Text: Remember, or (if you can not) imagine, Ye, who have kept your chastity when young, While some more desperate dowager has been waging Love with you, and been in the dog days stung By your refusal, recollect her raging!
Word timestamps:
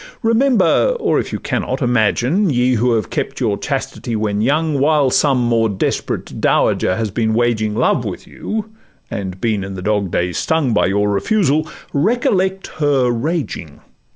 Remember, 0.23 0.97
or 0.99 1.19
(if 1.19 1.31
you 1.31 1.37
can 1.39 1.61
not) 1.61 1.79
imagine, 1.79 2.49
Ye, 2.49 2.73
who 2.73 2.93
have 2.93 3.11
kept 3.11 3.39
your 3.39 3.55
chastity 3.55 4.15
when 4.15 4.41
young, 4.41 4.79
While 4.79 5.11
some 5.11 5.37
more 5.37 5.69
desperate 5.69 6.41
dowager 6.41 6.95
has 6.95 7.11
been 7.11 7.35
waging 7.35 7.75
Love 7.75 8.03
with 8.03 8.25
you, 8.25 8.71
and 9.11 9.39
been 9.39 9.63
in 9.63 9.75
the 9.75 9.83
dog 9.83 10.09
days 10.09 10.39
stung 10.39 10.73
By 10.73 10.87
your 10.87 11.11
refusal, 11.11 11.69
recollect 11.93 12.65
her 12.79 13.11
raging! 13.11 13.79